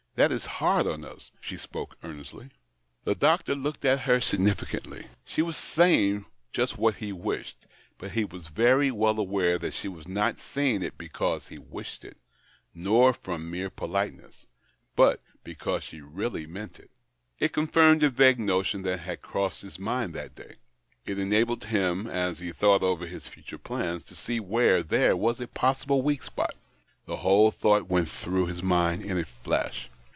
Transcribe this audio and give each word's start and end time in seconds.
That 0.15 0.33
is 0.33 0.45
hard 0.59 0.87
on 0.87 1.05
us." 1.05 1.31
She 1.39 1.55
spoke 1.55 1.95
earnestly. 2.03 2.49
The 3.05 3.15
doctor 3.15 3.55
looked 3.55 3.85
at 3.85 4.01
her 4.01 4.19
significantly. 4.19 5.07
She 5.23 5.41
was 5.41 5.55
saying 5.55 6.25
just 6.51 6.77
what 6.77 6.95
he 6.97 7.13
wished, 7.13 7.65
but 7.97 8.11
he 8.11 8.25
was 8.25 8.49
very 8.49 8.91
well 8.91 9.17
aware 9.17 9.57
that 9.59 9.73
she 9.73 9.87
was 9.87 10.09
not 10.09 10.41
saying 10.41 10.83
it 10.83 10.97
because 10.97 11.47
he 11.47 11.57
wished 11.57 12.03
it, 12.03 12.17
nor 12.75 13.13
from 13.13 13.49
mere 13.49 13.69
politeness, 13.69 14.47
but 14.97 15.21
because 15.45 15.85
she 15.85 16.01
really 16.01 16.45
meant 16.45 16.77
it. 16.77 16.91
It 17.39 17.53
confirmed 17.53 18.03
a 18.03 18.09
vague 18.09 18.37
notion 18.37 18.81
that 18.81 18.99
had 18.99 19.21
crossed 19.21 19.61
his 19.61 19.79
mind 19.79 20.13
that 20.13 20.35
day. 20.35 20.57
It 21.05 21.19
enabled 21.19 21.63
him, 21.63 22.05
as 22.05 22.39
he 22.39 22.51
thought 22.51 22.83
over 22.83 23.07
his 23.07 23.27
future 23.27 23.57
plans, 23.57 24.03
to 24.03 24.15
see 24.15 24.41
where 24.41 24.83
there 24.83 25.15
was 25.15 25.39
a 25.39 25.47
possible 25.47 26.01
weak 26.01 26.23
spot. 26.23 26.53
The 27.05 27.15
whole 27.17 27.49
thought 27.49 27.89
went 27.89 28.09
through 28.09 28.47
his 28.47 28.61
mind 28.61 29.03
in 29.03 29.17
a 29.17 29.23
flash. 29.23 29.87